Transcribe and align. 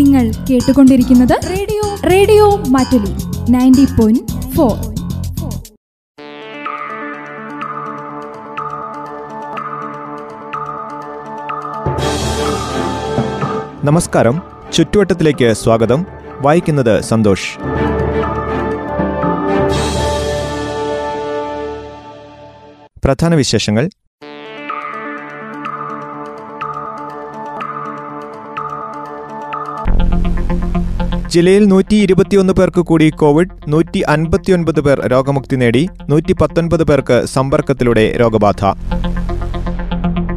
നിങ്ങൾ 0.00 0.30
കേട്ടുകൊണ്ടിരിക്കുന്നത് 0.50 1.40
radio 1.50 1.82
radio 2.10 2.56
Mattoli 2.56 3.14
ninety 3.50 3.84
point 3.84 4.50
four. 4.52 4.72
നമസ്കാരം. 13.84 14.42
ചുറ്റുവട്ടത്തിലേക്ക് 14.72 15.52
സ്വാഗതം. 15.52 16.06
വായിക്കുന്നത് 16.40 17.02
സന്തോഷ്. 17.02 17.58
പ്രധാന 23.04 23.34
വിശേഷങ്ങൾ. 23.34 23.88
ജില്ലയിൽ 31.30 31.64
നൂറ്റി 31.64 31.94
ഇരുപത്തിയൊന്ന് 31.94 32.52
പേർക്ക് 32.52 32.80
കൂടി 32.80 33.10
കോവിഡ് 33.10 33.48
നൂറ്റി 33.68 33.98
അൻപത്തിയൊൻപത് 33.98 34.80
പേർ 34.80 35.06
രോഗമുക്തി 35.06 35.56
നേടി 35.56 35.88
നൂറ്റി 36.08 36.32
പത്തൊൻപത് 36.32 36.82
പേർക്ക് 36.82 37.24
സമ്പർക്കത്തിലൂടെ 37.24 38.16
രോഗബാധ. 38.20 38.62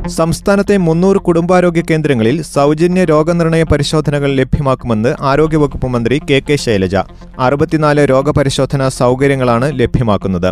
സംസ്ഥാനത്തെ 0.08 0.78
മുന്നൂറ് 0.78 1.18
കുടുംബാരോഗ്യ 1.18 1.84
കേന്ദ്രങ്ങളിൽ 1.90 2.42
സൗജന്യ 2.42 3.04
രോഗനിർണയ 3.04 3.64
പരിശോധനകൾ 3.64 4.32
ലഭ്യമാക്കുമെന്ന് 4.32 5.16
ആരോഗ്യവകുപ്പ് 5.22 5.88
മന്ത്രി 5.88 6.22
കെ 6.30 6.42
കെ 6.50 6.56
ശൈലജ. 6.56 6.96
അറുപത്തിനാല് 7.40 8.10
രോഗപരിശോധനാ 8.10 8.90
സൗകര്യങ്ങളാണ് 8.90 9.80
ലഭ്യമാക്കുന്നത്. 9.80 10.52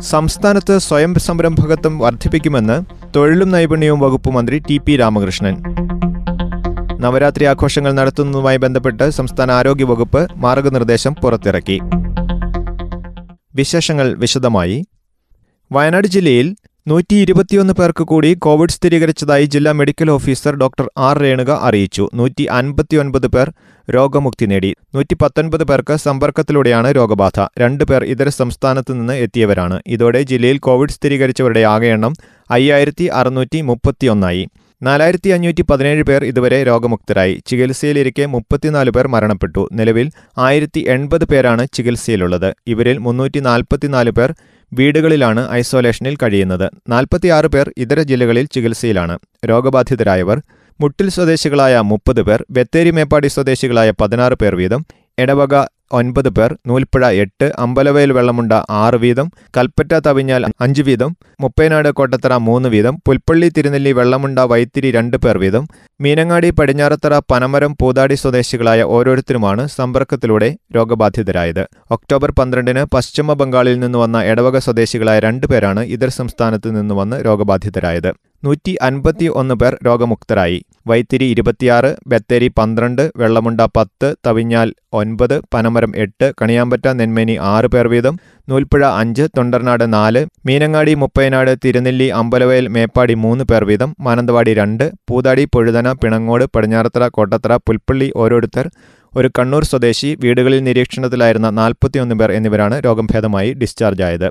സംസ്ഥാനത്ത് 0.00 0.78
സ്വയം 0.78 1.14
സംരംഭകത്വം 1.14 1.98
വർദ്ധിപ്പിക്കുമെന്ന് 1.98 2.82
തൊഴിലും 3.16 3.50
നൈപുണ്യവും 3.50 4.00
വകുപ്പ് 4.00 4.30
മന്ത്രി 4.30 4.62
ടി 4.70 4.78
പി 4.78 4.96
രാമകൃഷ്ണൻ. 4.96 5.56
നവരാത്രി 7.02 7.44
ആഘോഷങ്ങൾ 7.44 7.92
നടത്തുന്നതുമായി 7.92 8.56
ബന്ധപ്പെട്ട് 8.56 9.10
സംസ്ഥാന 9.10 9.50
ആരോഗ്യ 9.50 9.84
വകുപ്പ് 9.84 10.28
മാർഗനിർദ്ദേശം 10.36 11.14
പുറത്തിറക്കി. 11.14 11.80
വിശേഷങ്ങൾ 13.54 14.14
വിശദമായി. 14.14 14.84
വയനാട് 15.72 16.06
ജില്ലയിൽ 16.06 16.56
നൂറ്റി 16.88 17.14
ഇരുപത്തിയൊന്ന് 17.14 17.72
പേർക്ക് 17.72 18.04
കൂടി 18.04 18.34
കോവിഡ് 18.34 18.70
സ്ഥിരീകരിച്ചതായി 18.70 19.44
ജില്ലാ 19.44 19.72
medical 19.72 20.10
officer 20.10 20.56
doctor 20.56 20.90
R. 20.98 21.18
Renuka 21.18 21.50
അറിയിച്ചു. 21.62 22.08
നൂറ്റി 22.14 22.42
അൻപത്തിയൊൻപത് 22.42 23.26
പേർ 23.26 23.52
രോഗമുക്തി 23.90 24.46
നേടി. 24.46 24.74
നൂറ്റി 24.94 25.14
പത്തൊൻപത് 25.14 25.64
പേർക്ക് 25.64 25.96
സമ്പർക്കത്തിലൂടെയാണ് 25.96 26.96
രോഗബാധ. 26.96 27.46
രണ്ട് 27.58 27.84
പേർ 27.84 28.04
ഇതര 28.04 28.28
സംസ്ഥാനത്ത് 28.28 28.92
നിന്ന് 28.92 29.12
എത്തിയവരാണ്. 29.12 29.82
ഇതോടെ 29.86 30.22
ജില്ലയിൽ 30.22 30.58
കോവിഡ് 30.58 30.90
സ്ഥിരീകരിച്ചവരുടെ 30.90 31.60
ആകെ 31.60 31.86
എണ്ണം 31.86 32.14
അയ്യായിരത്തി 32.50 33.04
അറുന്നൂറ്റി 33.04 33.60
മുപ്പത്തിയൊന്നായി 33.60 34.46
നാലായിരത്തി 34.82 35.30
അഞ്ഞൂറ്റി 35.30 35.62
പതിനേഴ് 35.62 36.02
പേർ 36.02 36.24
ഇതുവരെ 36.24 36.64
രോഗമുക്തരായി. 36.64 37.42
ചികിത്സയിലിരിക്കെ 37.46 38.26
മുപ്പത്തിനാല് 38.26 38.90
പേർ 38.90 39.08
മരണപ്പെട്ടു. 39.08 39.68
നിലവിൽ 39.72 40.10
ആയിരത്തി 40.38 40.80
എൺപത് 40.88 41.24
പേരാണ് 41.24 41.66
ചികിത്സയിലുള്ളത്. 41.74 42.54
ഇവരിൽ 42.66 42.98
മുന്നൂറ്റി 42.98 43.38
നാൽപ്പത്തിനാല് 43.38 44.10
പേർ 44.10 44.34
വീടുകളിലാണ് 44.72 45.50
ഐസൊലേഷനിൽ 45.52 46.16
കഴിയുന്നത്. 46.22 46.70
നാൽപ്പത്തിയാറ് 46.88 47.46
പേർ 47.46 47.72
ഇതര 47.76 48.00
ജില്ലകളിൽ 48.00 48.48
ചികിത്സയിലാണ്. 48.52 49.18
രോഗബാധിതരായവർ 49.46 50.42
മുട്ടിൽ 50.80 51.08
സ്വദേശികളായ 51.10 51.80
മുപ്പത് 51.80 52.22
പേർ 52.22 52.44
ബത്തേരി 52.50 52.90
മേപ്പാടി 52.90 53.28
സ്വദേശികളായ 53.28 53.90
പതിനാറ് 54.00 54.34
പേർ 54.34 54.54
വീതം 54.54 54.84
എടവക 55.18 55.54
ഒൻപത് 55.98 56.30
പേർ 56.36 56.50
നൂൽപ്പുഴ 56.68 57.04
എട്ട് 57.24 57.46
അമ്പലവയൽ 57.64 58.10
വെള്ളമുണ്ട 58.18 58.52
ആറ് 58.82 58.98
വീതം 59.04 59.26
കൽപ്പറ്റ 59.56 59.92
തവിഞ്ഞാൽ 60.06 60.44
അഞ്ച് 60.64 60.82
വീതം 60.88 61.10
മുപ്പേനാട് 61.42 61.90
കോട്ടത്തറ 61.98 62.36
മൂന്ന് 62.48 62.68
വീതം 62.68 62.96
പുൽപ്പള്ളി 63.06 63.48
തിരുനെല്ലി 63.56 63.92
വെള്ളമുണ്ട 63.92 64.38
വൈത്തിരി 64.52 64.90
രണ്ട് 64.98 65.16
പേർ 65.16 65.38
വീതം 65.38 65.64
മീനങ്ങാടി 66.00 66.50
പടിഞ്ഞാറത്തറ 66.58 67.14
പനമരം 67.32 67.72
പൂതാടി 67.80 68.14
സ്വദേശികളായ 68.14 68.82
ഓരോരുത്തരുമാണ് 68.96 69.64
സമ്പർക്കത്തിലൂടെ 69.76 70.48
രോഗബാധിതരായത്. 70.76 71.64
ഒക്ടോബർ 71.90 72.32
പന്ത്രണ്ടിന് 72.40 72.84
പശ്ചിമ 72.94 73.32
ബംഗാളിൽ 73.32 73.78
നിന്ന് 73.80 73.98
വന്ന 73.98 74.18
എടവക 74.32 74.58
സ്വദേശികളായ 74.58 75.18
രണ്ട് 75.28 75.46
പേരാണ് 75.52 75.82
ഇതര 75.94 76.10
സംസ്ഥാനത്ത് 76.20 76.68
നിന്ന് 76.76 76.94
വന്ന് 77.00 77.18
രോഗബാധിതരായത്. 77.26 78.12
നൂറ്റി 78.42 78.72
അൻപത്തി 78.82 79.26
ഒന്ന് 79.34 79.54
പേർ 79.54 79.72
രോഗമുക്തരായി. 79.86 80.56
വൈത്തിരി 80.86 81.24
ഇരുപത്തിയാറ് 81.24 81.90
ബത്തേരി 82.06 82.48
പന്ത്രണ്ട് 82.58 83.02
വെള്ളമുണ്ട 83.16 83.60
പത്ത് 83.76 84.08
തവിഞ്ഞാൽ 84.26 84.68
ഒൻപത് 84.92 85.40
പനമരം 85.54 85.92
എട്ട് 85.96 86.32
കണിയാമ്പറ്റ 86.40 86.86
നെന്മേനി 86.90 87.36
ആറ് 87.50 87.66
പേർ 87.66 87.86
വീതം 87.86 88.14
നൂൽപ്പുഴ 88.48 88.84
അഞ്ച് 89.00 89.26
തൊണ്ടർനാട് 89.38 89.92
നാല് 89.92 90.22
മീനങ്ങാടി 90.46 90.94
മുപ്പയനാട് 90.94 91.52
തിരുനെല്ലി 91.64 92.08
അമ്പലവയൽ 92.12 92.68
മേപ്പാടി 92.68 93.14
മൂന്ന് 93.16 93.44
പേർ 93.44 93.64
വീതം 93.64 93.94
മാനന്തവാടി 94.00 94.54
രണ്ട് 94.54 94.92
പൂതാടി 95.10 95.44
പൊഴുതന 95.52 95.92
പിണങ്ങോട് 96.02 96.46
പടിഞ്ഞാറത്തറ 96.56 97.06
കോട്ടത്തറ 97.08 97.56
പുൽപ്പള്ളി 97.66 98.12
ഓരോരുത്തർ 98.16 98.66
ഒരു 99.12 99.30
കണ്ണൂർ 99.38 99.64
സ്വദേശി 99.64 100.16
വീടുകളിൽ 100.20 100.64
നിരീക്ഷണത്തിലായിരുന്ന 100.64 101.50
നാൽപ്പത്തിയൊന്ന് 101.50 102.14
പേർ 102.14 102.32
എന്നിവരാണ് 102.32 102.76
രോഗം 102.84 103.06
ഭേദമായി 103.06 103.52
ഡിസ്ചാർജ് 103.52 104.02
ആയത് 104.02 104.28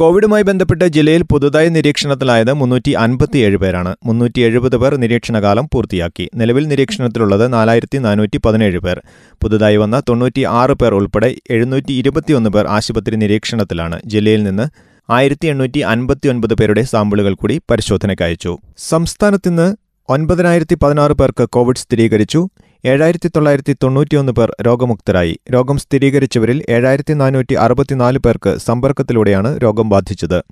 കോവിഡുമായി 0.00 0.42
ബന്ധപ്പെട്ട് 0.42 0.84
ജില്ലയിൽ 0.84 1.22
പുതുതായി 1.22 1.68
നിരീക്ഷണത്തിലായത് 1.68 2.52
മുന്നൂറ്റി 2.52 2.90
അൻപത്തിയേഴ് 2.90 3.56
പേരാണ്. 3.56 3.96
മുന്നൂറ്റി 4.04 4.40
എഴുപത് 4.40 4.76
പേർ 4.76 4.96
നിരീക്ഷണകാലം 4.96 5.68
പൂർത്തിയാക്കി. 5.74 6.30
നിലവിൽ 6.34 6.68
നിരീക്ഷണത്തിലുള്ളത് 6.68 7.52
നാലായിരത്തി 7.52 7.98
നാനൂറ്റി 7.98 8.38
പതിനേഴ് 8.38 8.78
പേർ. 8.78 9.02
പുതുതായി 9.42 9.76
വന്ന 9.76 10.00
തൊണ്ണൂറ്റി 10.08 10.44
ആറ് 10.60 10.70
പേർ 10.70 10.94
ഉൾപ്പെടെ 10.94 11.34
എഴുന്നൂറ്റി 11.50 11.92
ഇരുപത്തിയൊന്ന് 11.92 12.50
പേർ 12.50 12.66
ആശുപത്രി 12.66 13.16
നിരീക്ഷണത്തിലാണ്. 13.16 14.00
ജില്ലയിൽ 14.06 14.42
നിന്ന് 14.42 14.66
ആയിരത്തി 15.10 15.46
എണ്ണൂറ്റി 15.46 15.78
അൻപത്തിയൊൻപത് 15.78 16.54
പേരുടെ 16.54 16.82
സാമ്പിളുകൾ 16.82 17.34
കൂടി 17.34 17.60
പരിശോധനയ്ക്ക് 17.70 18.22
അയച്ചു. 18.22 18.58
സംസ്ഥാനത്തിന്ന് 18.78 19.76
ഒൻപതിനായിരത്തി 20.08 20.74
പതിനാറ് 20.74 21.12
പേർക്ക് 21.12 21.48
കോവിഡ് 21.48 21.76
സ്ഥിരീകരിച്ചു. 21.76 22.48
ഏഴായിരത്തി 22.84 23.28
തൊള്ളായിരത്തി 23.28 23.76
തൊണ്ണൂറ്റിയൊന്ന് 23.82 24.32
പേർ 24.32 24.56
രോഗമുക്തരായി. 24.66 25.38
രോഗം 25.54 25.78
സ്ഥിരീകരിച്ചവരിൽ 25.78 26.64
ഏഴായിരത്തി 26.68 27.12
നാനൂറ്റി 27.12 27.54
അറുപത്തിനാല് 27.54 28.18
പേർക്ക് 28.18 28.58
സമ്പർക്കത്തിലൂടെയാണ് 28.58 29.58
രോഗം 29.62 29.88
ബാധിച്ചത്. 29.88 30.42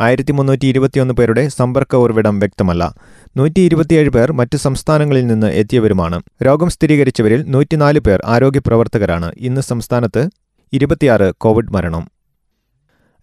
ആയിരത്തി 0.00 0.32
മുന്നൂറ്റി 0.32 0.66
ഇരുപത്തിയൊന്ന് 0.66 1.14
പേരുടെ 1.14 1.48
സമ്പർക്ക 1.48 1.96
ഉറവിടം 1.96 2.38
വ്യക്തമല്ല. 2.38 2.94
നൂറ്റി 3.36 3.60
ഇരുപത്തിയേഴ് 3.60 4.10
പേർ 4.10 4.32
മറ്റ് 4.32 4.56
സംസ്ഥാനങ്ങളിൽ 4.56 5.26
നിന്ന് 5.26 5.46
എത്തിയവരുമാണ്. 5.46 6.22
രോഗം 6.42 6.70
സ്ഥിരീകരിച്ചവരിൽ 6.70 7.44
നൂറ്റിനാല് 7.48 7.98
പേർ 7.98 8.22
ആരോഗ്യപ്രവർത്തകരാണ്. 8.26 9.32
ഇന്ന് 9.38 9.60
സംസ്ഥാനത്ത് 9.60 10.28
ഇരുപത്തിയാറ് 10.72 11.32
കോവിഡ് 11.38 11.72
മരണം. 11.72 12.17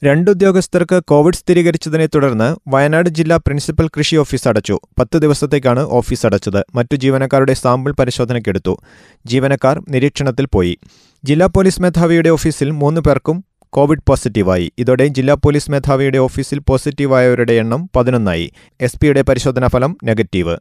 രണ്ട് 0.03 0.31
ഉദ്യോഗസ്ഥർക്ക് 0.31 1.01
കോവിഡ് 1.07 1.33
സ്ഥിരീകരിച്ചതിനെ 1.33 2.06
തുടർന്ന് 2.06 2.56
വയനാട് 2.67 3.09
ജില്ലാ 3.09 3.38
പ്രിൻസിപ്പൽ 3.38 3.88
കൃഷി 3.88 4.16
ഓഫീസ് 4.16 4.47
അടച്ചു. 4.47 4.79
പത്ത് 5.00 5.17
ദിവസത്തേക്കാണ് 5.17 5.79
ഓഫീസ് 5.79 6.25
അടച്ചത്. 6.25 6.63
മറ്റു 6.75 6.95
ജീവനക്കാരുടെ 6.95 7.53
സാമ്പിൾ 7.53 7.91
പരിശോധനയ്ക്കെടുത്തു. 7.91 8.78
ജീവനക്കാർ 9.25 9.81
നിരീക്ഷണത്തിൽ 9.89 10.45
പോയി. 10.45 10.78
ജില്ലാ 11.23 11.45
പോലീസ് 11.45 11.81
മേധാവിയുടെ 11.81 12.29
ഓഫീസിൽ 12.29 12.72
മൂന്ന് 12.72 13.01
പേർക്കും 13.01 13.45
കോവിഡ് 13.69 14.06
പോസിറ്റീവായി. 14.07 14.72
ഇതോടെ 14.78 15.07
ജില്ലാ 15.07 15.33
പോലീസ് 15.33 15.72
മേധാവിയുടെ 15.72 16.17
ഓഫീസിൽ 16.17 16.59
പോസിറ്റീവായവരുടെ 16.59 17.53
എണ്ണം 17.53 17.89
പതിനൊന്നായി. 17.95 18.51
എസ് 18.81 19.00
പിയുടെ 19.00 19.22
പരിശോധനാ 19.22 19.67
ഫലം 19.67 19.97
നെഗറ്റീവ്. 20.03 20.57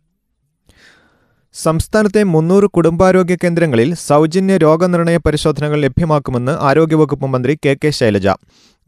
സംസ്ഥാനത്തെ 1.55 2.23
മുന്നൂറ് 2.23 2.65
കുടുംബാരോഗ്യ 2.65 3.37
കേന്ദ്രങ്ങളിൽ 3.45 3.95
സൗജന്യ 3.95 4.57
രോഗനിർണയ 4.57 5.17
പരിശോധനകൾ 5.17 5.81
ലഭ്യമാക്കുമെന്ന് 5.81 6.53
ആരോഗ്യവകുപ്പ് 6.61 7.27
മന്ത്രി 7.27 7.59
കെ 7.67 7.77
കെ 7.85 7.91
ശൈലജ. 7.91 8.29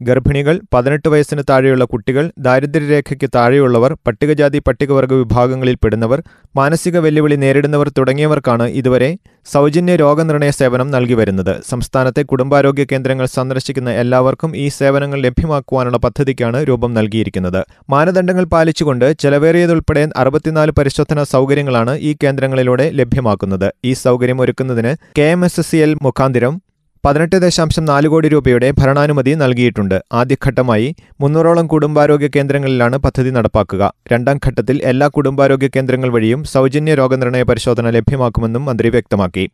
ഗർഭിണികൾ 0.01 0.59
പതിനെട്ട് 0.73 1.09
വയസ്സിന് 1.09 1.43
താഴെയുള്ള 1.49 1.83
കുട്ടികൾ 1.83 2.31
ദാരിദ്ര്യരേഖയ്ക്ക് 2.39 3.29
താഴെയുള്ളവർ 3.35 3.95
പട്ടികജാതി 4.07 4.59
പട്ടികവർഗ 4.59 5.13
വിഭാഗങ്ങളിൽ 5.13 5.75
പെടുന്നവർ 5.83 6.23
മാനസിക 6.55 6.97
വെല്ലുവിളി 6.97 7.35
നേരിടുന്നവർ 7.35 7.89
തുടങ്ങിയവർക്കാണ് 7.97 8.63
ഇതുവരെ 8.63 9.17
സൗജന്യ 9.45 9.95
രോഗനിർണയ 9.95 10.49
സേവനം 10.49 10.91
നൽകി 10.91 11.13
വരുന്നത്. 11.13 11.61
സംസ്ഥാനത്തെ 11.69 12.21
കുടുംബാരോഗ്യ 12.21 12.85
കേന്ദ്രങ്ങൾ 12.91 13.25
സന്ദർശിക്കുന്ന 13.25 13.89
എല്ലാവർക്കും 13.89 14.55
ഈ 14.57 14.67
സേവനങ്ങൾ 14.69 15.19
ലഭ്യമാക്കുവാനുള്ള 15.21 15.97
പദ്ധതിക്കാണ് 15.97 16.67
രൂപം 16.67 16.93
നൽകിയിരിക്കുന്നത്. 16.93 17.65
മാനദണ്ഡങ്ങൾ 17.89 18.43
പാലിച്ചുകൊണ്ട് 18.43 19.15
ചെലവേറിയതുൾപ്പെടെ 19.19 20.07
അറുപത്തിനാല് 20.17 20.71
പരിശോധനാ 20.71 21.23
സൗകര്യങ്ങളാണ് 21.23 21.97
ഈ 21.99 22.15
കേന്ദ്രങ്ങളിലൂടെ 22.23 22.89
ലഭ്യമാക്കുന്നത്. 22.89 23.71
ഈ 23.85 23.93
സൗകര്യം 23.93 24.41
ഒരുക്കുന്നതിന് 24.41 24.95
K 25.19 25.21
M 25.21 25.45
S 25.45 25.59
S 25.59 25.71
C 25.71 25.77
L 25.77 25.93
മുഖാന്തിരം 26.01 26.66
പതിനെട്ട് 27.07 27.37
ദശാംശം 27.43 27.83
നാല് 27.89 28.07
കോടി 28.11 28.27
രൂപയുടെ 28.31 28.69
ഭരണാനുമതി 28.77 29.33
നൽകിയിട്ടുണ്ട്. 29.41 29.95
ആദ്യഘട്ടമായി 30.19 30.87
മുന്നൂറോളം 31.21 31.65
കുടുംബാരോഗ്യ 31.73 32.27
കേന്ദ്രങ്ങളിലാണ് 32.33 32.97
പദ്ധതി 33.05 33.31
നടപ്പാക്കുക. 33.35 33.83
രണ്ടാം 34.11 34.37
ഘട്ടത്തിൽ 34.45 34.77
എല്ലാ 34.91 35.07
കുടുംബാരോഗ്യ 35.17 35.69
കേന്ദ്രങ്ങൾ 35.75 36.09
വഴിയും 36.15 36.41
സൗജന്യ 36.53 36.95
രോഗനിർണയ 37.01 37.43
പരിശോധന 37.51 37.93
ലഭ്യമാക്കുമെന്നും 37.97 38.65
മന്ത്രി 38.69 38.91
വ്യക്തമാക്കി. 38.95 39.45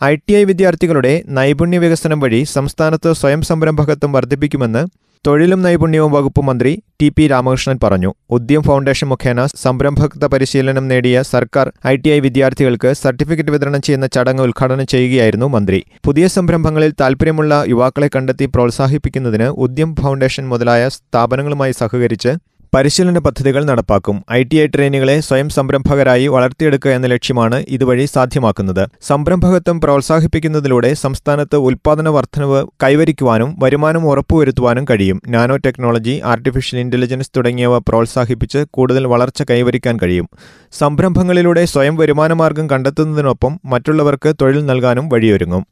ഐ 0.00 0.14
ടി 0.26 0.32
ഐ 0.38 0.42
വിദ്യാർത്ഥികളുടെ 0.50 1.12
നൈപുണ്യ 1.38 1.80
വികസനം 1.84 2.20
വഴി 2.24 2.40
സംസ്ഥാനത്ത് 2.56 3.12
സ്വയം 3.20 3.42
സംരംഭകത്വം 3.50 4.12
വർദ്ധിപ്പിക്കുമെന്ന് 4.18 4.82
തൊഴിലും 5.26 5.60
നൈപുണ്യവും 5.64 6.12
വകുപ്പ് 6.14 6.42
മന്ത്രി 6.46 6.70
ടി 7.00 7.08
പി 7.16 7.24
രാമകൃഷ്ണൻ 7.32 7.76
പറഞ്ഞു. 7.82 8.08
ഉദ്യം 8.36 8.62
ഫൗണ്ടേഷൻ 8.68 9.06
മുഖേന 9.10 9.40
സംരംഭകത്വ 9.62 10.26
പരിശീലനം 10.32 10.84
നേടിയ 10.90 11.22
സർക്കാർ 11.30 11.66
ഐ 11.92 11.94
ടി 12.02 12.08
ഐ 12.14 12.18
വിദ്യാർത്ഥികൾക്ക് 12.26 12.90
സർട്ടിഫിക്കറ്റ് 13.02 13.52
വിതരണം 13.54 13.82
ചെയ്യുന്ന 13.86 14.06
ചടങ്ങ് 14.16 14.44
ഉദ്ഘാടനം 14.46 14.86
ചെയ്യുകയായിരുന്നു 14.92 15.48
മന്ത്രി. 15.56 15.80
പുതിയ 16.06 16.26
സംരംഭങ്ങളിൽ 16.36 16.92
താൽപ്പര്യമുള്ള 17.02 17.62
യുവാക്കളെ 17.72 18.08
കണ്ടെത്തി 18.16 18.48
പ്രോത്സാഹിപ്പിക്കുന്നതിന് 18.56 19.48
ഉദ്യം 19.66 19.92
ഫൗണ്ടേഷൻ 20.02 20.46
മുതലായ 20.52 20.88
സ്ഥാപനങ്ങളുമായി 20.96 21.74
സഹകരിച്ച് 21.82 22.32
പരിശീലന 22.74 23.18
പദ്ധതികൾ 23.18 23.64
നടപ്പാക്കും. 23.64 24.24
ഐ 24.32 24.42
ടി 24.42 24.56
ഐ 24.56 24.66
ട്രെയിനികളെ 24.66 25.20
സ്വയം 25.20 25.48
സംരംഭകരായി 25.48 26.26
വളർത്തിയെടുക്കുക 26.26 26.90
എന്ന 26.90 27.06
ലക്ഷ്യമാണ് 27.06 27.64
ഇതുവഴി 27.68 28.04
സാധ്യമാക്കുന്നത്. 28.04 28.88
സംരംഭകത്വം 29.08 29.80
പ്രോത്സാഹിപ്പിക്കുന്നതിലൂടെ 29.80 30.94
സംസ്ഥാനത്ത് 30.94 31.56
ഉൽപ്പാദന 31.56 32.08
വർധനവ് 32.08 32.66
കൈവരിക്കുവാനും 32.82 33.56
വരുമാനം 33.62 34.06
ഉറപ്പുവരുത്തുവാനും 34.06 34.86
കഴിയും. 34.90 35.20
നാനോ 35.28 35.56
ടെക്നോളജി 35.56 36.20
ആർട്ടിഫിഷ്യൽ 36.24 36.80
ഇന്റലിജൻസ് 36.80 37.30
തുടങ്ങിയവ 37.36 37.78
പ്രോത്സാഹിപ്പിച്ച് 37.78 38.64
കൂടുതൽ 38.70 39.06
വളർച്ച 39.06 39.42
കൈവരിക്കാൻ 39.50 39.98
കഴിയും. 40.02 40.28
സംരംഭങ്ങളിലൂടെ 40.72 41.64
സ്വയം 41.64 41.96
വരുമാനമാർഗം 41.96 42.70
കണ്ടെത്തുന്നതിനൊപ്പം 42.70 43.60
മറ്റുള്ളവർക്ക് 43.64 44.32
തൊഴിൽ 44.40 44.66
നൽകാനും 44.66 45.08
വഴിയൊരുങ്ങും. 45.08 45.66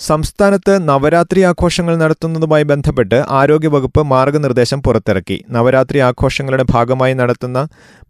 സംസ്ഥാനത്ത് 0.00 0.88
നവരാത്രി 0.88 1.40
ആഘോഷങ്ങൾ 1.42 1.96
നടത്തുന്നതുമായി 1.96 2.62
ബന്ധപ്പെട്ട് 2.62 3.24
ആരോഗ്യവകുപ്പ് 3.30 4.02
മാർഗനിർദ്ദേശം 4.02 4.82
പുറത്തിറക്കി. 4.82 5.44
നവരാത്രി 5.50 5.98
ആഘോഷങ്ങളുടെ 5.98 6.64
ഭാഗമായി 6.72 7.14
നടത്തുന്ന 7.14 7.60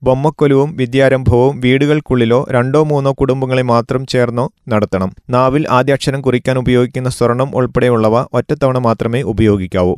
ബൊമ്മക്കൊലുവും 0.03 0.77
വിദ്യാരംഭവും 0.77 1.61
വീടുകൾക്കുള്ളിലോ 1.61 2.47
രണ്ടോ 2.50 2.83
മൂന്നോ 2.85 3.12
കുടുംബങ്ങളെ 3.12 3.62
മാത്രം 3.62 4.06
ചേർന്നോ 4.06 4.47
നടത്തണം. 4.69 5.12
നാവിൽ 5.31 5.67
ആദ്യാക്ഷരം 5.71 6.23
കുറിക്കാൻ 6.23 6.59
ഉപയോഗിക്കുന്ന 6.59 7.09
സ്വർണം 7.09 7.50
ഉൾപ്പെടെയുള്ളവ 7.55 8.25
ഒറ്റത്തവണ 8.33 8.79
മാത്രമേ 8.79 9.23
ഉപയോഗിക്കാവൂ. 9.35 9.97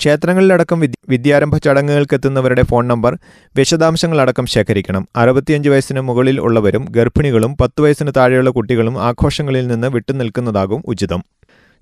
ക്ഷേത്രങ്ങളിലടക്കം 0.00 0.80
വിദ്യ 0.80 0.98
വിദ്യാരംഭ 1.08 1.56
ചടങ്ങുകൾക്കെത്തുന്നവരുടെ 1.56 2.62
ഫോൺ 2.62 2.88
നമ്പർ 2.88 3.12
വിശദാംശങ്ങളടക്കം 3.56 4.46
ശേഖരിക്കണം. 4.46 5.08
അറുപത്തിയഞ്ച് 5.16 5.68
വയസ്സിന് 5.68 6.00
മുകളിൽ 6.00 6.40
ഉള്ളവരും 6.40 6.84
ഗർഭിണികളും 6.90 7.56
പത്ത് 7.60 7.80
വയസ്സിന് 7.80 8.12
താഴെയുള്ള 8.16 8.50
കുട്ടികളും 8.50 9.02
ആഘോഷങ്ങളിൽ 9.08 9.66
നിന്ന് 9.66 9.88
വിട്ടുനിൽക്കുന്നതാകും 9.88 10.82
ഉചിതം. 10.86 11.22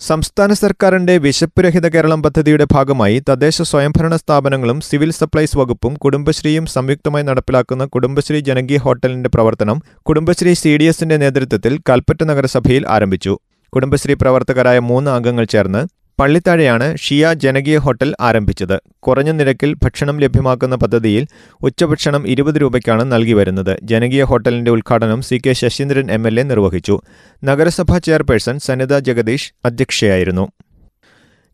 സംസ്ഥാന 0.01 0.53
സർക്കാരിന്റെ 0.53 1.19
വിശപ്പുരഹിത 1.19 1.87
കേരളം 1.89 2.23
പദ്ധതിയുടെ 2.23 2.67
ഭാഗമായി 2.73 3.23
തദ്ദേശ 3.29 3.63
സ്വയംഭരണ 3.63 4.17
സ്ഥാപനങ്ങളും 4.17 4.81
സിവിൽ 4.81 5.11
സപ്ലൈസ് 5.11 5.59
വകുപ്പും 5.59 5.95
കുടുംബശ്രീയും 5.95 6.67
സംയുക്തമായി 6.67 7.25
നടപ്പിലാക്കുന്ന 7.25 7.85
കുടുംബശ്രീ 7.85 8.41
ജനകീയ 8.41 8.77
ഹോട്ടലിന്റെ 8.77 9.31
പ്രവർത്തനം 9.35 9.81
കുടുംബശ്രീ 10.03 10.55
സി 10.55 10.77
ഡി 10.77 10.85
എസിന്റെ 10.85 11.17
നേതൃത്വത്തിൽ 11.17 11.75
കൽപ്പറ്റ 11.91 12.23
നഗരസഭയിൽ 12.25 12.85
ആരംഭിച്ചു. 12.89 13.35
കുടുംബശ്രീ 13.73 14.15
പ്രവർത്തകരായ 14.15 14.79
മൂന്ന് 14.91 15.11
അംഗങ്ങൾ 15.11 15.45
ചേർന്ന് 15.45 15.83
പള്ളിത്താഴെയാണ് 16.21 16.97
ഷിയ 16.97 17.33
ജനകീയ 17.33 17.79
ഹോട്ടൽ 17.79 18.15
ആരംഭിച്ചത്. 18.21 18.81
കുറഞ്ഞ 18.99 19.31
നിരക്കിൽ 19.31 19.75
ഭക്ഷണം 19.75 20.21
ലഭ്യമാക്കുന്ന 20.21 20.77
പദ്ധതിയിൽ 20.77 21.27
ഉച്ചഭക്ഷണം 21.63 22.29
ഇരുപത് 22.29 22.55
രൂപയ്ക്കാണ് 22.55 23.13
നൽകി 23.13 23.33
വരുന്നത്. 23.33 23.77
ജനകീയ 23.83 24.25
ഹോട്ടലിന്റെ 24.25 24.71
ഉദ്ഘാടനം 24.71 25.23
C 25.23 25.41
K 25.47 25.53
Sasheendran 25.53 26.11
M 26.11 26.27
L 26.27 26.41
A 26.41 26.43
നിർവഹിച്ചു. 26.43 27.01
നഗരസഭാ 27.45 27.99
ചെയർപേഴ്സൺ 27.99 28.59
സനിത 28.59 28.99
ജഗദീഷ് 28.99 29.53
അധ്യക്ഷയായിരുന്നു. 29.65 30.47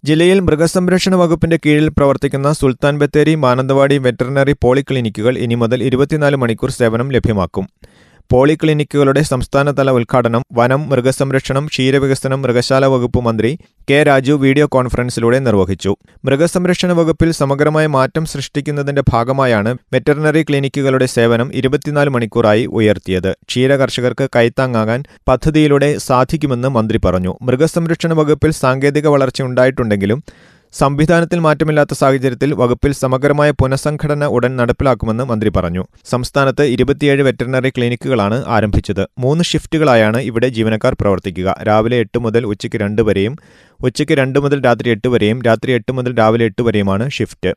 ജില്ലയിൽ 0.05 0.41
മൃഗസംരക്ഷണ 0.41 1.15
വകുപ്പിന്റെ 1.15 1.59
കീഴിൽ 1.67 1.89
പ്രവർത്തിക്കുന്ന 1.89 2.53
സുൽത്താൻ 2.53 2.99
ബത്തേരി 2.99 3.35
മാനന്തവാടി 3.35 3.99
വെറ്ററിനറി 3.99 4.55
പോളിക്ലിനിക്കുകൾ 4.63 5.39
ഇനി 5.39 5.55
മുതൽ 5.55 5.83
ഇരുപത്തിനാല് 5.83 6.37
മണിക്കൂർ 6.37 6.71
സേവനം 6.71 7.13
ലഭ്യമാക്കും. 7.13 7.69
പോളിക്ലിനിക്കുകളുടെ 8.31 9.23
സംസ്ഥാനതല 9.23 9.91
ഉദ്ഘാടനം 9.91 10.43
വനം 10.59 10.81
മൃഗസംരക്ഷണം 10.91 11.65
ക്ഷീരവികസനം 11.67 12.43
മൃഗശാല 12.43 12.85
വകുപ്പ് 12.87 13.21
മന്ത്രി 13.27 13.51
കെ 13.91 13.99
രാജു 14.03 14.35
വീഡിയോ 14.45 14.67
കോൺഫറൻസിലൂടെ 14.67 15.39
നിർവഹിച്ചു. 15.39 15.93
മൃഗസംരക്ഷണ 16.25 16.93
വകുപ്പിൽ 16.93 17.31
സമഗ്രമായ 17.31 17.87
മാറ്റം 17.97 18.25
സൃഷ്ടിക്കുന്നതിന്റെ 18.25 19.03
ഭാഗമായാണ് 19.13 19.77
വെറ്ററിനറി 19.93 20.43
ക്ലിനിക്കുകളുടെ 20.43 21.07
സേവനം 21.07 21.51
ഇരുപത്തിനാല് 21.55 22.11
മണിക്കൂറായി 22.11 22.65
ഉയർത്തിയത്. 22.79 23.31
ക്ഷീര 23.49 23.77
കർഷകർക്ക് 23.83 24.29
കൈത്താങ്ങാകാൻ 24.37 25.03
പദ്ധതിയിലൂടെ 25.29 25.91
സാധിക്കുമെന്ന് 25.99 26.69
മന്ത്രി 26.69 27.01
പറഞ്ഞു. 27.05 27.35
മൃഗസംരക്ഷണ 27.43 28.13
വകുപ്പിൽ 28.13 28.53
സാങ്കേതിക 28.63 29.07
വളർച്ച 29.07 29.43
ഉണ്ടായിട്ടുണ്ടെങ്കിലും 29.43 30.21
സംവിധാനത്തിൽ 30.81 31.39
മാറ്റമില്ലാത്ത 31.45 31.93
സാഹചര്യത്തിൽ 31.99 32.51
വകുപ്പിൽ 32.61 32.93
സമഗ്രമായ 33.01 33.51
പുനഃസംഘടന 33.61 34.25
ഉടൻ 34.37 34.53
നടപ്പിലാക്കുമെന്ന് 34.61 35.25
മന്ത്രി 35.31 35.51
പറഞ്ഞു. 35.57 35.83
സംസ്ഥാനത്ത് 36.13 36.65
ഇരുപത്തിയേഴ് 36.75 37.23
വെറ്ററിനറി 37.27 37.71
ക്ലിനിക്കുകളാണ് 37.77 38.39
ആരംഭിച്ചത്. 38.57 39.03
മൂന്ന് 39.25 39.45
ഷിഫ്റ്റുകളായാണ് 39.51 40.21
ഇവിടെ 40.31 40.49
ജീവനക്കാർ 40.57 40.95
പ്രവർത്തിക്കുക. 41.01 41.55
രാവിലെ 41.69 41.99
എട്ട് 42.05 42.21
മുതൽ 42.25 42.45
ഉച്ചയ്ക്ക് 42.53 42.81
രണ്ട് 42.85 43.03
വരെയും 43.09 43.37
ഉച്ചയ്ക്ക് 43.81 44.17
രണ്ട് 44.23 44.41
മുതൽ 44.47 44.61
രാത്രി 44.69 44.91
എട്ട് 44.97 45.09
വരെയും 45.15 45.39
രാത്രി 45.49 45.73
എട്ട് 45.79 45.93
മുതൽ 45.93 46.15
രാവിലെ 46.23 46.47
എട്ട് 46.51 46.63
വരെയുമാണ് 46.63 47.07
ഷിഫ്റ്റ്. 47.19 47.53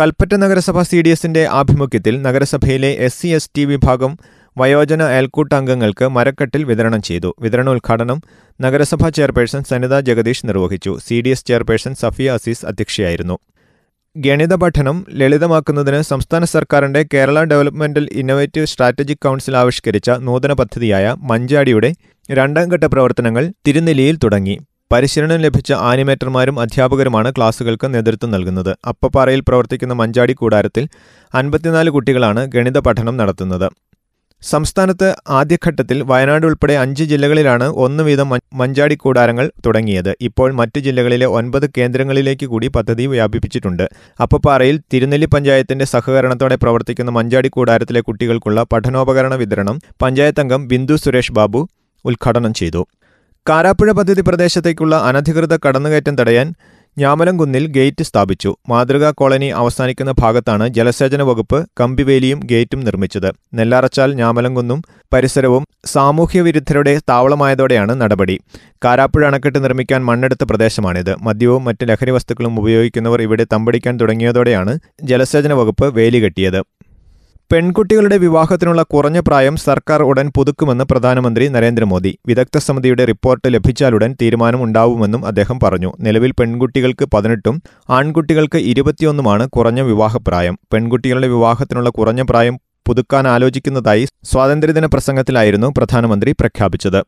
കൽപ്പറ്റ 0.00 0.32
നഗരസഭ 0.42 0.82
സി 0.82 0.98
ഡി 1.02 1.10
എസിന്റെ 1.14 1.42
ആഭിമുഖ്യത്തിൽ 1.60 2.14
നഗരസഭയിലെ 2.26 2.90
എസ് 3.06 3.18
സി 3.22 3.28
എസ് 3.38 3.50
ടി 3.56 3.64
വിഭാഗം 3.70 4.12
വയോജന 4.56 5.02
അയൽക്കൂട്ട 5.02 5.52
അംഗങ്ങൾക്ക് 5.54 6.08
മരക്കെട്ടിൽ 6.08 6.64
വിതരണം 6.64 7.02
ചെയ്തു. 7.02 7.34
വിതരണോദ്ഘാടനം 7.40 8.22
നഗരസഭാ 8.60 9.08
ചെയർപേഴ്സൺ 9.08 9.64
സനിത 9.64 10.00
ജഗദീഷ് 10.00 10.46
നിർവഹിച്ചു. 10.46 10.98
C 11.06 11.20
D 11.20 11.28
S 11.28 11.44
chairperson 11.48 11.94
Safiya 11.94 12.30
Azeez 12.30 12.66
അധ്യക്ഷയായിരുന്നു. 12.66 13.38
ഗണിത 14.16 14.54
പഠനം 14.54 15.06
ലളിതമാക്കുന്നതിന് 15.10 16.02
സംസ്ഥാന 16.02 16.44
സർക്കാരിന്റെ 16.44 17.06
Kerala 17.14 17.44
developmental 17.44 18.08
innovative 18.12 18.66
strategic 18.66 19.22
council 19.22 19.56
ആവിഷ്കരിച്ച 19.56 20.10
നൂതന 20.10 20.52
പദ്ധതിയായ 20.52 21.16
മഞ്ചാടിയുടെ 21.20 21.94
രണ്ടാം 22.30 22.68
ഘട്ട 22.68 22.84
പ്രവർത്തനങ്ങൾ 22.84 23.52
തിരുനെല്ലിയിൽ 23.66 24.18
തുടങ്ങി. 24.24 24.58
പരിശീലനം 24.92 25.36
ലഭിച്ച 25.36 25.72
ആനിമേറ്റർമാരും 25.72 26.60
അധ്യാപകരുമാണ് 26.60 27.32
ക്ലാസുകൾക്ക് 27.32 27.94
നേതൃത്വം 27.94 28.30
നൽകുന്നത്. 28.30 28.76
അപ്പപ്പാറയിൽ 28.88 29.40
പ്രവർത്തിക്കുന്ന 29.40 29.94
മഞ്ചാടി 29.94 30.32
കൂടാരത്തിൽ 30.32 30.88
അൻപത്തിനാല് 31.34 31.90
കുട്ടികളാണ് 31.90 32.46
ഗണിത 32.46 32.78
പഠനം 32.78 33.16
നടത്തുന്നത്. 33.16 33.70
സംസ്ഥാനത്ത് 34.50 35.08
ആദ്യഘട്ടത്തിൽ 35.38 35.98
വയനാട് 36.10 36.44
ഉൾപ്പെടെ 36.46 36.74
അഞ്ച് 36.74 37.04
ജില്ലകളിലാണ് 37.10 37.66
ഒന്ന് 37.84 38.02
വീതം 38.08 38.28
മഞ്ചാടി 38.60 38.96
കൂടാരങ്ങൾ 39.02 39.46
തുടങ്ങിയത്. 39.66 40.10
ഇപ്പോൾ 40.28 40.48
മറ്റ് 40.60 40.80
ജില്ലകളിലെ 40.86 41.26
ഒൻപത് 41.38 41.66
കേന്ദ്രങ്ങളിലേക്ക് 41.76 42.46
കൂടി 42.52 42.68
പദ്ധതി 42.76 43.06
വ്യാപിപ്പിച്ചിട്ടുണ്ട്. 43.06 43.84
അപ്പപ്പാറയിൽ 44.24 44.78
തിരുനെല്ലി 44.94 45.28
പഞ്ചായത്തിന്റെ 45.34 45.84
സഹകരണത്തോടെ 45.84 46.58
പ്രവർത്തിക്കുന്ന 46.64 47.12
മഞ്ചാടി 47.18 47.50
കൂടാരത്തിലെ 47.56 48.00
കുട്ടികൾക്കുള്ള 48.00 48.66
പഠനോപകരണ 48.72 49.34
വിതരണം 49.42 49.78
പഞ്ചായത്ത് 50.04 50.40
അംഗം 50.40 50.68
ബിന്ദു 50.72 50.96
സുരേഷ് 51.04 51.36
ബാബു 51.38 51.62
ഉദ്ഘാടനം 52.04 52.54
ചെയ്തു. 52.54 52.82
കാരാപ്പുഴ 53.48 53.90
പദ്ധതി 53.98 54.22
പ്രദേശത്തേക്കുള്ള 54.26 54.96
അനധികൃത 55.08 55.54
കടന്നുകയറ്റം 55.64 56.16
തടയാൻ 56.18 56.48
ഞാമലംകുന്നിൽ 56.98 57.66
ഗേറ്റ് 57.66 58.04
സ്ഥാപിച്ചു. 58.04 58.56
മാതൃകാ 58.68 59.10
കോളനി 59.10 59.46
അവസാനിക്കുന്ന 59.46 60.14
ഭാഗത്താണ് 60.18 60.68
ജലസേചന 60.68 61.22
വകുപ്പ് 61.22 61.68
കമ്പിവേലിയും 61.80 62.40
ഗേറ്റും 62.44 62.80
നിർമ്മിച്ചത്. 62.80 63.32
നെല്ലാറച്ചാൽ 63.54 64.12
ഞാമലംകുന്നും 64.14 64.82
പരിസരവും 65.12 65.66
സാമൂഹ്യവിരുദ്ധരുടെ 65.86 67.00
താവളമായതോടെയാണ് 67.08 68.00
നടപടി. 68.00 68.40
കാരാപ്പുഴ 68.84 69.26
അണക്കെട്ട് 69.26 69.64
നിർമ്മിക്കാൻ 69.64 70.04
മണ്ണെടുത്ത 70.04 70.44
പ്രദേശമാണിത്. 70.44 71.16
മദ്യവും 71.22 71.64
മറ്റ് 71.64 71.88
ലഹരി 71.88 72.10
വസ്തുക്കളും 72.10 72.60
ഉപയോഗിക്കുന്നവർ 72.60 73.22
ഇവിടെ 73.22 73.46
തമ്പടിക്കാൻ 73.52 74.00
തുടങ്ങിയതോടെയാണ് 74.00 74.78
ജലസേചന 75.02 75.52
വകുപ്പ് 75.52 75.94
വേലി 75.96 76.18
കെട്ടിയത്. 76.18 76.62
പെൺകുട്ടികളുടെ 77.52 78.16
വിവാഹത്തിനുള്ള 78.16 78.82
കുറഞ്ഞ 78.82 79.20
പ്രായം 79.20 79.56
സർക്കാർ 79.56 80.02
ഉടൻ 80.02 80.32
പുതുക്കുമെന്ന് 80.36 80.84
പ്രധാനമന്ത്രി 80.84 81.48
നരേന്ദ്രമോദി. 81.48 82.12
വിദഗ്ധ 82.26 82.58
സമിതിയുടെ 82.58 83.04
റിപ്പോർട്ട് 83.04 83.54
ലഭിച്ചാലുടൻ 83.54 84.16
തീരുമാനമുണ്ടാവുമെന്നും 84.22 85.26
അദ്ദേഹം 85.26 85.58
പറഞ്ഞു. 85.62 85.90
നിലവിൽ 86.00 86.32
പെൺകുട്ടികൾക്ക് 86.40 87.08
പതിനെട്ടും 87.14 87.62
ആൺകുട്ടികൾക്ക് 87.90 88.58
ഇരുപത്തിയൊന്നുമാണ് 88.72 89.46
കുറഞ്ഞ 89.50 89.80
വിവാഹപ്രായം. 89.80 90.58
പെൺകുട്ടികളുടെ 90.72 91.28
വിവാഹത്തിനുള്ള 91.28 91.90
കുറഞ്ഞ 91.90 92.22
പ്രായം 92.22 92.56
പുതുക്കാൻ 92.88 93.28
ആലോചിക്കുന്നതായി 93.28 94.04
സ്വാതന്ത്ര്യദിന 94.24 94.86
പ്രസംഗത്തിലായിരുന്നു 94.86 95.68
പ്രധാനമന്ത്രി 95.76 96.30
പ്രഖ്യാപിച്ചത്. 96.40 97.02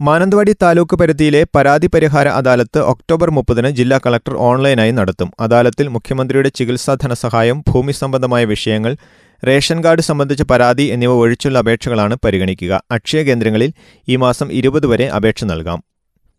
മാനന്തവാടി 0.00 0.52
താലൂക്ക് 0.62 0.96
പരിധിയിലെ 0.96 1.40
പരാതി 1.54 1.86
പരിഹാര 1.86 2.28
അദാലത്ത് 2.28 2.80
ഒക്ടോബർ 2.92 3.30
മുപ്പതിന് 3.30 3.68
ജില്ലാ 3.68 4.00
കളക്ടർ 4.06 4.34
ഓൺലൈനായി 4.48 4.90
നടത്തും. 4.90 5.28
അദാലത്തിൽ 5.40 5.88
മുഖ്യമന്ത്രിയുടെ 5.88 6.50
ചികിത്സാ 6.58 6.94
ധനസഹായം 6.94 7.58
ഭൂമി 7.68 7.92
സംബന്ധമായ 7.92 8.44
വിഷയങ്ങൾ 8.44 8.96
റേഷൻ 9.42 9.84
കാർഡ് 9.84 10.00
സംബന്ധിച്ച 10.00 10.42
പരാതി 10.42 10.82
എന്നിവ 10.82 11.12
ഒഴിച്ചുള്ള 11.22 11.58
അപേക്ഷകളാണ് 11.58 12.16
പരിഗണിക്കുക. 12.24 12.80
അക്ഷയ 12.92 13.22
കേന്ദ്രങ്ങളിൽ 13.22 13.72
ഈ 14.08 14.16
മാസം 14.16 14.52
ഇരുപത് 14.52 14.86
വരെ 14.86 15.08
അപേക്ഷ 15.18 15.44
നൽകാം. 15.44 15.80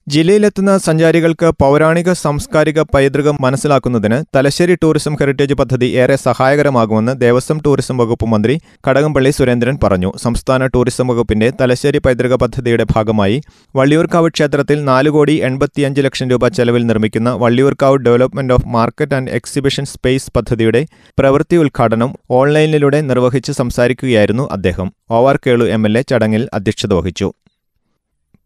ജില്ലയിലെത്തുന്ന 0.08 0.72
സഞ്ചാരികൾക്ക് 0.78 1.48
പൗരാണിക 1.62 2.10
സാംസ്കാരിക 2.22 2.80
പൈതൃകം 2.94 3.36
മനസ്സിലാക്കുന്നതിന് 3.46 4.18
തലശ്ശേരി 4.36 4.76
ടൂറിസം 4.84 5.14
ഹെറിറ്റേജ് 5.20 5.56
പദ്ധതി 5.62 5.88
ഏറെ 6.02 6.16
സഹായകരമാകുമെന്ന് 6.26 7.14
ദേവസ്വം 7.24 7.58
ടൂറിസം 7.66 7.96
വകുപ്പ് 8.02 8.28
മന്ത്രി 8.34 8.56
കടകംപള്ളി 8.88 9.32
സുരേന്ദ്രൻ 9.38 9.76
പറഞ്ഞു. 9.84 10.10
സംസ്ഥാന 10.24 10.66
ടൂറിസം 10.66 11.08
വകുപ്പിന്റെ 11.12 11.48
തലശ്ശേരി 11.62 12.02
പൈതൃക 12.08 12.36
പദ്ധതിയുടെ 12.44 12.86
ഭാഗമായി 12.94 13.38
വള്ളിയൂർക്കാവ് 13.76 14.30
ക്ഷേത്രത്തിൽ 14.36 14.84
നാല് 14.90 15.12
കോടി 15.16 15.38
എൺപത്തിയഞ്ച് 15.50 16.04
ലക്ഷം 16.08 16.30
രൂപ 16.34 16.48
ചെലവിൽ 16.58 16.86
നിർമ്മിക്കുന്ന 16.90 17.34
Valliyoorkavu 17.44 17.98
development 18.08 18.56
of 18.58 18.68
market 18.76 19.18
and 19.20 19.34
exhibition 19.40 19.88
space 19.94 20.32
പദ്ധതിയുടെ 20.38 20.84
പ്രവൃത്തി 21.20 21.56
ഉദ്ഘാടനം 21.64 22.14
ഓൺലൈനിലൂടെ 22.42 23.02
നിർവഹിച്ച് 23.10 23.56
സംസാരിക്കുകയായിരുന്നു 23.62 24.46
അദ്ദേഹം. 24.58 24.90
ഒ 25.18 25.24
ആർ 25.32 25.40
കേളു 25.48 25.68
എം 25.78 25.84
ചടങ്ങിൽ 26.12 26.46
അധ്യക്ഷത 26.60 26.94
വഹിച്ചു. 26.94 27.30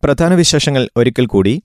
പ്രധാന 0.04 0.34
വിശേഷങ്ങൾ 0.34 0.90
ഒരിക്കൽ 0.98 1.26
കൂടി. 1.26 1.62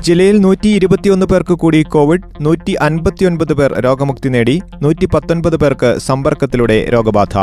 ജില്ലയിൽ 0.00 0.40
നൂറ്റി 0.40 0.68
ഇരുപത്തിയൊന്ന് 0.68 1.26
പേർക്ക് 1.26 1.54
കൂടി 1.54 1.82
കോവിഡ് 1.82 2.22
നൂറ്റി 2.40 2.72
അൻപത്തിയൊൻപത് 2.72 3.52
പേർ 3.52 3.80
രോഗമുക്തി 3.80 4.28
നേടി 4.28 4.62
നൂറ്റി 4.82 5.06
പത്തൊൻപത് 5.06 5.56
പേർക്ക് 5.56 5.98
സമ്പർക്കത്തിലൂടെ 5.98 6.90
രോഗബാധ. 6.92 7.34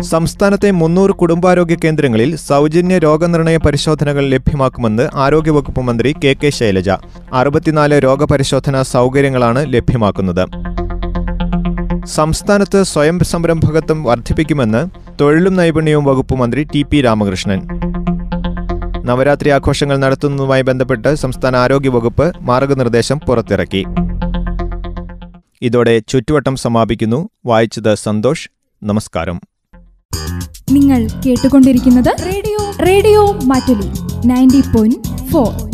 സംസ്ഥാനത്തെ 0.00 0.70
മുന്നൂറ് 0.70 1.10
കുടുംബാരോഗ്യ 1.10 1.76
കേന്ദ്രങ്ങളിൽ 1.84 2.36
സൗജന്യ 2.36 2.98
രോഗനിർണയ 2.98 3.56
പരിശോധനകൾ 3.56 4.26
ലഭ്യമാക്കുമെന്ന് 4.28 5.08
ആരോഗ്യവകുപ്പ് 5.14 5.80
മന്ത്രി 5.80 6.14
കെ 6.24 6.34
കെ 6.44 6.50
ശൈലജ. 6.50 6.90
അറുപത്തിനാല് 7.32 7.94
രോഗപരിശോധനാ 7.94 8.82
സൗകര്യങ്ങളാണ് 8.82 9.72
ലഭ്യമാക്കുന്നത്. 9.72 10.44
സംസ്ഥാനത്ത് 12.06 12.82
സ്വയം 12.82 13.18
സംരംഭകത്വം 13.24 14.02
വർദ്ധിപ്പിക്കുമെന്ന് 14.02 15.03
തൊഴിലും 15.20 15.56
നൈപുണ്യവും 15.56 16.04
വകുപ്പ് 16.04 16.34
മന്ത്രി 16.34 16.66
ടി 16.74 16.82
പി 16.82 17.00
രാമകൃഷ്ണൻ. 17.00 17.68
നവരാത്രി 19.04 19.50
ആഘോഷങ്ങൾ 19.50 19.96
നടത്തുന്നതുമായി 19.96 20.62
ബന്ധപ്പെട്ട് 20.62 21.14
സംസ്ഥാന 21.14 21.56
ആരോഗ്യ 21.56 21.88
വകുപ്പ് 21.88 22.32
മാർഗനിർദ്ദേശം 22.40 23.20
പുറത്തിറക്കി. 23.28 23.84
ഇതോടെ 25.62 25.98
ചുറ്റുവട്ടം 25.98 26.56
സമാപിക്കുന്നു. 26.56 27.28
വായിച്ചത് 27.46 27.94
സന്തോഷ്. 27.94 28.48
നമസ്കാരം. 28.82 29.40
നിങ്ങൾ 30.72 31.08
കേട്ടുകൊണ്ടിരിക്കുന്നത് 31.26 32.26
radio. 32.26 32.86
Radio 32.86 33.32
Mattoli. 33.44 33.90
Ninety 34.26 34.60
point 34.60 35.30
four. 35.30 35.73